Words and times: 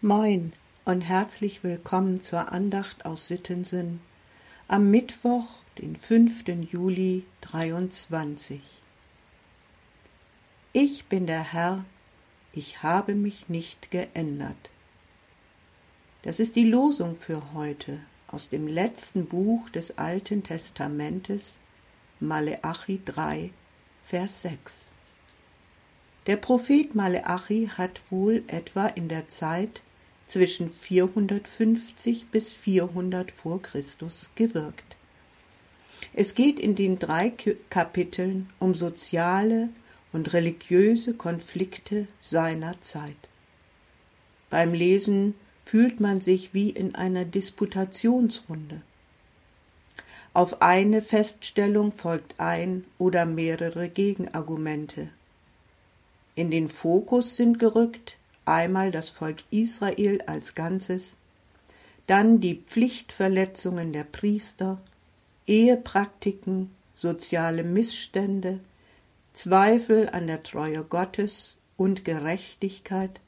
Moin 0.00 0.52
und 0.84 1.00
herzlich 1.00 1.64
willkommen 1.64 2.22
zur 2.22 2.52
Andacht 2.52 3.04
aus 3.04 3.26
Sittensinn 3.26 3.98
am 4.68 4.92
Mittwoch, 4.92 5.62
den 5.76 5.96
5. 5.96 6.44
Juli 6.70 7.24
23. 7.40 8.60
Ich 10.72 11.06
bin 11.06 11.26
der 11.26 11.52
Herr, 11.52 11.84
ich 12.52 12.84
habe 12.84 13.16
mich 13.16 13.48
nicht 13.48 13.90
geändert. 13.90 14.70
Das 16.22 16.38
ist 16.38 16.54
die 16.54 16.68
Losung 16.68 17.16
für 17.16 17.52
heute 17.52 17.98
aus 18.28 18.48
dem 18.48 18.68
letzten 18.68 19.26
Buch 19.26 19.68
des 19.70 19.98
Alten 19.98 20.44
Testamentes, 20.44 21.58
Maleachi 22.20 23.00
3, 23.04 23.50
Vers 24.04 24.42
6. 24.42 24.92
Der 26.28 26.36
Prophet 26.36 26.94
Maleachi 26.94 27.68
hat 27.76 28.00
wohl 28.10 28.44
etwa 28.46 28.86
in 28.86 29.08
der 29.08 29.26
Zeit 29.26 29.82
zwischen 30.28 30.70
450 30.70 32.26
bis 32.30 32.52
400 32.52 33.30
vor 33.32 33.60
Christus 33.60 34.30
gewirkt. 34.34 34.96
Es 36.12 36.34
geht 36.34 36.60
in 36.60 36.74
den 36.74 36.98
drei 36.98 37.32
Kapiteln 37.70 38.48
um 38.58 38.74
soziale 38.74 39.70
und 40.12 40.32
religiöse 40.32 41.14
Konflikte 41.14 42.06
seiner 42.20 42.80
Zeit. 42.80 43.16
Beim 44.50 44.72
Lesen 44.72 45.34
fühlt 45.64 46.00
man 46.00 46.20
sich 46.20 46.54
wie 46.54 46.70
in 46.70 46.94
einer 46.94 47.24
Disputationsrunde. 47.24 48.80
Auf 50.32 50.62
eine 50.62 51.02
Feststellung 51.02 51.92
folgt 51.92 52.38
ein 52.38 52.84
oder 52.98 53.26
mehrere 53.26 53.88
Gegenargumente. 53.88 55.08
In 56.34 56.50
den 56.50 56.68
Fokus 56.68 57.36
sind 57.36 57.58
gerückt 57.58 58.18
einmal 58.48 58.90
das 58.90 59.10
Volk 59.10 59.44
Israel 59.50 60.22
als 60.26 60.54
Ganzes, 60.54 61.14
dann 62.06 62.40
die 62.40 62.56
Pflichtverletzungen 62.56 63.92
der 63.92 64.04
Priester, 64.04 64.80
Ehepraktiken, 65.46 66.70
soziale 66.94 67.64
Missstände, 67.64 68.60
Zweifel 69.34 70.08
an 70.08 70.26
der 70.26 70.42
Treue 70.42 70.82
Gottes 70.82 71.56
und 71.76 72.04
Gerechtigkeit, 72.04 73.20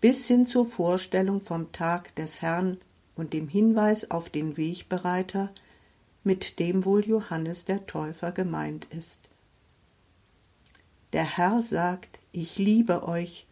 bis 0.00 0.26
hin 0.28 0.46
zur 0.46 0.66
Vorstellung 0.66 1.40
vom 1.40 1.72
Tag 1.72 2.14
des 2.14 2.42
Herrn 2.42 2.78
und 3.16 3.32
dem 3.32 3.48
Hinweis 3.48 4.10
auf 4.10 4.28
den 4.28 4.56
Wegbereiter, 4.56 5.50
mit 6.22 6.58
dem 6.58 6.84
wohl 6.84 7.04
Johannes 7.04 7.64
der 7.64 7.86
Täufer 7.86 8.32
gemeint 8.32 8.86
ist. 8.90 9.18
Der 11.12 11.24
Herr 11.24 11.62
sagt, 11.62 12.18
ich 12.32 12.58
liebe 12.58 13.06
euch, 13.06 13.46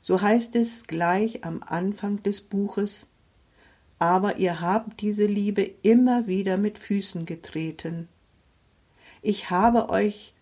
so 0.00 0.20
heißt 0.20 0.56
es 0.56 0.86
gleich 0.86 1.44
am 1.44 1.62
Anfang 1.66 2.22
des 2.22 2.40
Buches, 2.40 3.06
aber 3.98 4.36
ihr 4.36 4.60
habt 4.60 5.00
diese 5.00 5.26
Liebe 5.26 5.62
immer 5.82 6.26
wieder 6.26 6.56
mit 6.56 6.78
Füßen 6.78 7.26
getreten. 7.26 8.08
Ich 9.22 9.50
habe 9.50 9.88
euch, 9.88 10.32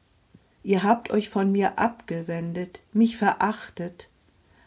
ihr 0.63 0.83
habt 0.83 1.11
euch 1.11 1.31
von 1.31 1.53
mir 1.53 1.79
abgewendet, 1.79 2.81
mich 2.93 3.17
verachtet, 3.17 4.09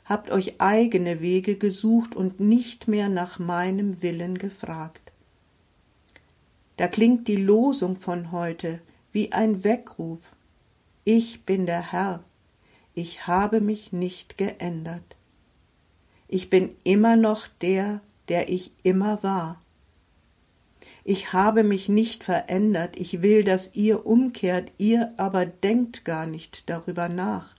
habt 0.06 0.32
euch 0.32 0.62
eigene 0.62 1.22
Wege 1.22 1.56
gesucht 1.56 2.16
und 2.16 2.40
nicht 2.40 2.88
mehr 2.88 3.10
nach 3.10 3.40
meinem 3.40 4.02
Willen 4.02 4.38
gefragt. 4.38 5.02
Da 6.78 6.88
klingt 6.88 7.28
die 7.28 7.36
Losung 7.36 8.00
von 8.00 8.32
heute 8.32 8.80
wie 9.12 9.32
ein 9.34 9.64
Weckruf. 9.64 10.20
Ich 11.04 11.44
bin 11.44 11.66
der 11.66 11.92
Herr, 11.92 12.24
ich 12.98 13.28
habe 13.28 13.62
mich 13.62 13.94
nicht 13.94 14.40
geändert. 14.40 15.16
Ich 16.28 16.50
bin 16.50 16.76
immer 16.84 17.16
noch 17.16 17.48
der, 17.62 18.02
der 18.28 18.50
ich 18.50 18.72
immer 18.82 19.22
war. 19.22 19.62
Ich 21.04 21.32
habe 21.32 21.64
mich 21.64 21.90
nicht 21.90 22.24
verändert, 22.24 22.98
ich 22.98 23.22
will, 23.22 23.44
dass 23.44 23.76
ihr 23.76 24.08
umkehrt, 24.08 24.72
ihr 24.80 25.14
aber 25.18 25.46
denkt 25.46 26.06
gar 26.06 26.26
nicht 26.26 26.72
darüber 26.72 27.08
nach. 27.08 27.54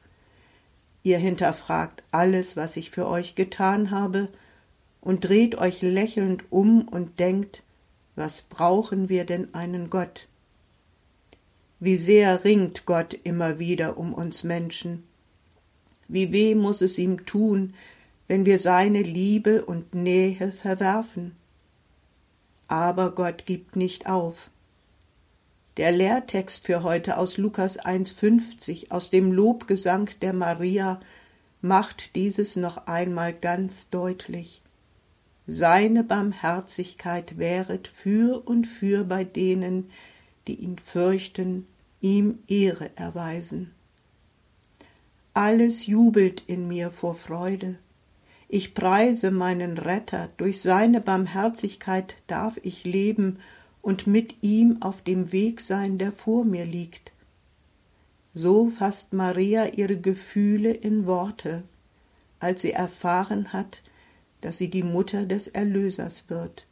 Ihr 1.05 1.19
hinterfragt 1.19 2.03
alles, 2.11 2.57
was 2.57 2.77
ich 2.77 2.91
für 2.91 3.07
euch 3.07 3.37
getan 3.37 3.93
habe, 3.93 4.27
und 5.01 5.21
dreht 5.21 5.55
euch 5.55 5.83
lächelnd 5.83 6.51
um 6.51 6.89
und 6.89 7.21
denkt, 7.21 7.63
was 8.17 8.43
brauchen 8.43 9.09
wir 9.09 9.25
denn 9.25 9.55
einen 9.55 9.89
Gott? 9.89 10.27
Wie 11.79 11.97
sehr 11.97 12.43
ringt 12.43 12.87
Gott 12.87 13.15
immer 13.23 13.61
wieder 13.61 13.99
um 13.99 14.13
uns 14.13 14.43
Menschen. 14.43 15.05
Wie 16.09 16.33
weh 16.33 16.55
muss 16.55 16.81
es 16.81 16.99
ihm 16.99 17.27
tun, 17.27 17.75
wenn 18.29 18.45
wir 18.47 18.59
seine 18.59 19.03
Liebe 19.03 19.65
und 19.65 19.95
Nähe 19.95 20.53
verwerfen. 20.53 21.37
Aber 22.69 23.15
Gott 23.15 23.47
gibt 23.47 23.77
nicht 23.77 24.07
auf. 24.07 24.51
Der 25.79 25.93
Lehrtext 25.93 26.67
für 26.67 26.83
heute 26.83 27.19
aus 27.19 27.37
Lukas 27.37 27.79
1,50 27.79 28.91
aus 28.91 29.11
dem 29.11 29.33
Lobgesang 29.33 30.11
der 30.21 30.33
Maria 30.33 31.01
macht 31.63 32.15
dieses 32.17 32.57
noch 32.57 32.87
einmal 32.87 33.33
ganz 33.33 33.89
deutlich. 33.89 34.61
Seine 35.47 36.05
Barmherzigkeit 36.05 37.39
wäret 37.39 37.89
für 37.89 38.47
und 38.47 38.67
für 38.67 39.05
bei 39.05 39.25
denen, 39.25 39.91
die 40.47 40.57
ihn 40.57 40.79
fürchten, 40.79 41.67
ihm 42.01 42.41
Ehre 42.49 42.91
erweisen. 42.97 43.73
Alles 45.35 45.87
jubelt 45.87 46.43
in 46.47 46.69
mir 46.69 46.91
vor 46.91 47.15
Freude. 47.15 47.79
Ich 48.49 48.75
preise 48.75 49.31
meinen 49.31 49.77
Retter, 49.77 50.31
durch 50.39 50.61
seine 50.61 51.01
Barmherzigkeit 51.01 52.17
darf 52.27 52.59
ich 52.63 52.85
leben 52.85 53.39
und 53.83 54.07
mit 54.07 54.43
ihm 54.43 54.79
auf 54.81 55.03
dem 55.03 55.33
Weg 55.33 55.61
sein, 55.61 55.99
der 55.99 56.13
vor 56.13 56.45
mir 56.45 56.65
liegt. 56.65 57.13
So 58.35 58.69
fasst 58.69 59.13
Maria 59.13 59.67
ihre 59.67 59.99
Gefühle 59.99 60.73
in 60.73 61.07
Worte, 61.07 61.63
als 62.41 62.63
sie 62.63 62.73
erfahren 62.73 63.53
hat, 63.53 63.83
dass 64.41 64.59
sie 64.59 64.69
die 64.69 64.83
Mutter 64.83 65.27
des 65.27 65.49
Erlösers 65.49 66.29
wird. 66.29 66.67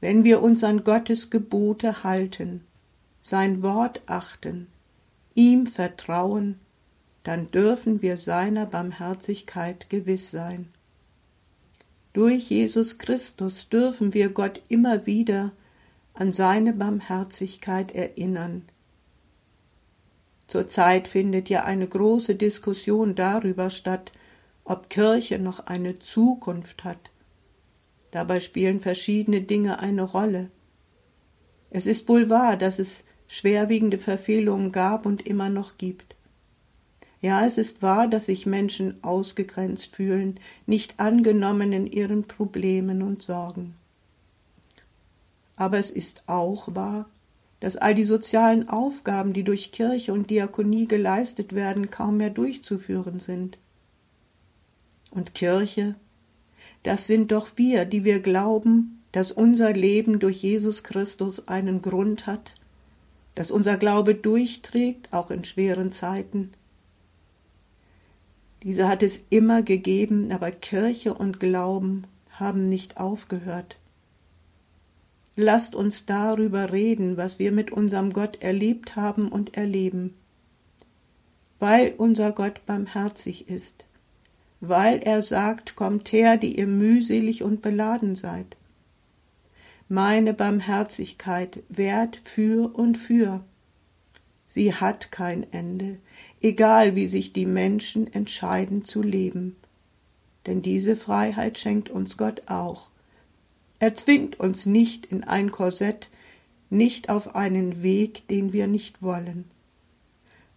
Wenn 0.00 0.24
wir 0.24 0.42
uns 0.42 0.64
an 0.64 0.82
Gottes 0.84 1.30
Gebote 1.30 2.04
halten, 2.04 2.64
sein 3.22 3.62
Wort 3.62 4.00
achten, 4.06 4.66
ihm 5.34 5.66
vertrauen, 5.66 6.58
dann 7.24 7.50
dürfen 7.50 8.02
wir 8.02 8.16
seiner 8.16 8.66
Barmherzigkeit 8.66 9.90
gewiss 9.90 10.30
sein. 10.30 10.68
Durch 12.12 12.50
Jesus 12.50 12.98
Christus 12.98 13.68
dürfen 13.68 14.14
wir 14.14 14.30
Gott 14.30 14.62
immer 14.68 15.06
wieder 15.06 15.52
an 16.14 16.32
seine 16.32 16.72
Barmherzigkeit 16.72 17.92
erinnern. 17.92 18.62
Zurzeit 20.48 21.06
findet 21.06 21.48
ja 21.48 21.64
eine 21.64 21.86
große 21.86 22.34
Diskussion 22.34 23.14
darüber 23.14 23.70
statt, 23.70 24.10
ob 24.64 24.90
Kirche 24.90 25.38
noch 25.38 25.66
eine 25.66 26.00
Zukunft 26.00 26.82
hat. 26.82 26.98
Dabei 28.10 28.40
spielen 28.40 28.80
verschiedene 28.80 29.42
Dinge 29.42 29.78
eine 29.78 30.02
Rolle. 30.02 30.50
Es 31.70 31.86
ist 31.86 32.08
wohl 32.08 32.28
wahr, 32.28 32.56
dass 32.56 32.80
es 32.80 33.04
schwerwiegende 33.28 33.98
Verfehlungen 33.98 34.72
gab 34.72 35.06
und 35.06 35.24
immer 35.24 35.48
noch 35.48 35.78
gibt. 35.78 36.16
Ja, 37.22 37.44
es 37.44 37.58
ist 37.58 37.82
wahr, 37.82 38.08
dass 38.08 38.26
sich 38.26 38.46
Menschen 38.46 39.02
ausgegrenzt 39.04 39.96
fühlen, 39.96 40.40
nicht 40.66 40.98
angenommen 40.98 41.72
in 41.72 41.86
ihren 41.86 42.24
Problemen 42.24 43.02
und 43.02 43.22
Sorgen. 43.22 43.74
Aber 45.56 45.78
es 45.78 45.90
ist 45.90 46.22
auch 46.26 46.74
wahr, 46.74 47.06
dass 47.60 47.76
all 47.76 47.94
die 47.94 48.04
sozialen 48.04 48.70
Aufgaben, 48.70 49.34
die 49.34 49.44
durch 49.44 49.70
Kirche 49.70 50.14
und 50.14 50.30
Diakonie 50.30 50.88
geleistet 50.88 51.54
werden, 51.54 51.90
kaum 51.90 52.16
mehr 52.16 52.30
durchzuführen 52.30 53.20
sind. 53.20 53.58
Und 55.10 55.34
Kirche, 55.34 55.96
das 56.84 57.06
sind 57.06 57.32
doch 57.32 57.50
wir, 57.56 57.84
die 57.84 58.04
wir 58.04 58.20
glauben, 58.20 59.02
dass 59.12 59.32
unser 59.32 59.74
Leben 59.74 60.20
durch 60.20 60.42
Jesus 60.42 60.82
Christus 60.82 61.48
einen 61.48 61.82
Grund 61.82 62.26
hat, 62.26 62.54
dass 63.34 63.50
unser 63.50 63.76
Glaube 63.76 64.14
durchträgt, 64.14 65.12
auch 65.12 65.30
in 65.30 65.44
schweren 65.44 65.92
Zeiten, 65.92 66.52
diese 68.62 68.88
hat 68.88 69.02
es 69.02 69.20
immer 69.30 69.62
gegeben, 69.62 70.32
aber 70.32 70.50
Kirche 70.50 71.14
und 71.14 71.40
Glauben 71.40 72.04
haben 72.32 72.68
nicht 72.68 72.98
aufgehört. 72.98 73.76
Lasst 75.36 75.74
uns 75.74 76.04
darüber 76.04 76.72
reden, 76.72 77.16
was 77.16 77.38
wir 77.38 77.52
mit 77.52 77.70
unserem 77.70 78.12
Gott 78.12 78.42
erlebt 78.42 78.96
haben 78.96 79.28
und 79.28 79.56
erleben. 79.56 80.14
Weil 81.58 81.94
unser 81.96 82.32
Gott 82.32 82.66
barmherzig 82.66 83.48
ist, 83.48 83.84
weil 84.60 84.98
er 84.98 85.22
sagt, 85.22 85.76
kommt 85.76 86.12
her, 86.12 86.36
die 86.36 86.58
ihr 86.58 86.66
mühselig 86.66 87.42
und 87.42 87.62
beladen 87.62 88.16
seid. 88.16 88.56
Meine 89.88 90.34
Barmherzigkeit 90.34 91.60
währt 91.68 92.16
für 92.24 92.74
und 92.74 92.98
für. 92.98 93.42
Sie 94.48 94.74
hat 94.74 95.10
kein 95.10 95.50
Ende, 95.52 95.98
egal 96.40 96.96
wie 96.96 97.08
sich 97.08 97.32
die 97.32 97.46
Menschen 97.46 98.12
entscheiden 98.12 98.84
zu 98.84 99.02
leben. 99.02 99.56
denn 100.46 100.62
diese 100.62 100.96
Freiheit 100.96 101.58
schenkt 101.58 101.90
uns 101.90 102.16
Gott 102.16 102.42
auch. 102.46 102.88
Er 103.78 103.94
zwingt 103.94 104.40
uns 104.40 104.66
nicht 104.66 105.06
in 105.06 105.24
ein 105.24 105.50
Korsett, 105.50 106.08
nicht 106.70 107.08
auf 107.08 107.34
einen 107.34 107.82
Weg, 107.82 108.26
den 108.28 108.52
wir 108.52 108.66
nicht 108.66 109.02
wollen. 109.02 109.44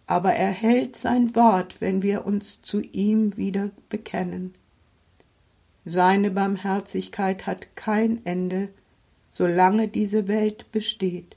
Aber 0.06 0.34
er 0.34 0.50
hält 0.50 0.96
sein 0.96 1.34
Wort, 1.34 1.80
wenn 1.80 2.02
wir 2.02 2.26
uns 2.26 2.62
zu 2.62 2.80
ihm 2.80 3.36
wieder 3.36 3.70
bekennen. 3.88 4.54
Seine 5.84 6.30
Barmherzigkeit 6.30 7.46
hat 7.46 7.76
kein 7.76 8.24
Ende, 8.24 8.68
solange 9.30 9.88
diese 9.88 10.28
Welt 10.28 10.70
besteht. 10.72 11.36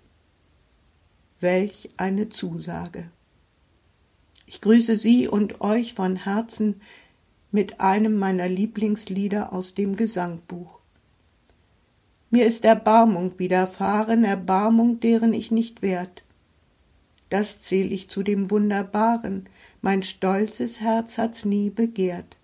Welch 1.39 1.89
eine 1.97 2.29
Zusage. 2.29 3.09
Ich 4.49 4.61
grüße 4.61 4.95
Sie 4.95 5.27
und 5.27 5.59
euch 5.59 5.93
von 5.93 6.15
Herzen 6.15 6.79
mit 7.51 7.81
einem 7.81 8.17
meiner 8.17 8.47
Lieblingslieder 8.47 9.51
aus 9.51 9.73
dem 9.73 9.97
Gesangbuch. 9.97 10.79
Mir 12.29 12.45
ist 12.45 12.63
Erbarmung 12.63 13.37
widerfahren, 13.39 14.23
Erbarmung, 14.23 15.01
deren 15.01 15.33
ich 15.33 15.51
nicht 15.51 15.81
wert. 15.81 16.23
Das 17.29 17.61
zähl 17.61 17.91
ich 17.91 18.09
zu 18.09 18.23
dem 18.23 18.49
Wunderbaren, 18.49 19.49
mein 19.81 20.01
stolzes 20.01 20.79
Herz 20.79 21.17
hat's 21.17 21.43
nie 21.43 21.69
begehrt. 21.69 22.37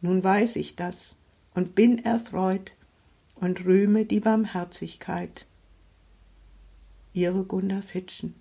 Nun 0.00 0.22
weiß 0.22 0.54
ich 0.54 0.76
das 0.76 1.16
und 1.56 1.74
bin 1.74 2.04
erfreut 2.04 2.70
und 3.34 3.64
rühme 3.64 4.04
die 4.04 4.20
Barmherzigkeit. 4.20 5.46
Ihre 7.12 7.42
Gunda 7.42 7.82
Fitschen 7.82 8.34